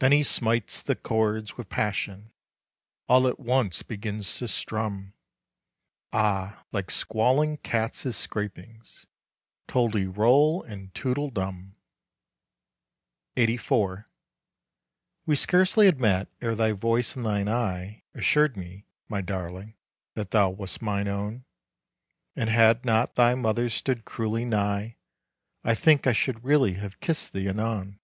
Then 0.00 0.10
he 0.10 0.24
smites 0.24 0.82
the 0.82 0.96
chords 0.96 1.56
with 1.56 1.68
passion, 1.68 2.32
All 3.08 3.28
at 3.28 3.38
once 3.38 3.84
begins 3.84 4.38
to 4.38 4.48
strum. 4.48 5.12
Ah, 6.12 6.64
like 6.72 6.90
squalling 6.90 7.58
cats 7.58 8.02
his 8.02 8.16
scrapings, 8.16 9.06
Toll 9.68 9.88
de 9.90 10.08
roll 10.10 10.64
and 10.64 10.92
toodle 10.96 11.30
dum! 11.30 11.76
LXXXIV. 13.36 14.06
We 15.26 15.36
scarcely 15.36 15.86
had 15.86 16.00
met 16.00 16.26
ere 16.40 16.56
thy 16.56 16.72
voice 16.72 17.14
and 17.14 17.24
thine 17.24 17.48
eye 17.48 18.02
Assured 18.14 18.56
me, 18.56 18.88
my 19.08 19.20
darling, 19.20 19.76
that 20.14 20.32
thou 20.32 20.50
wast 20.50 20.82
mine 20.82 21.06
own; 21.06 21.44
And 22.34 22.50
had 22.50 22.84
not 22.84 23.14
thy 23.14 23.36
mother 23.36 23.68
stood 23.70 24.04
cruelly 24.04 24.44
nigh, 24.44 24.96
I 25.62 25.76
think 25.76 26.08
I 26.08 26.12
should 26.12 26.42
really 26.42 26.72
have 26.74 26.98
kissed 26.98 27.32
thee 27.32 27.48
anon. 27.48 28.00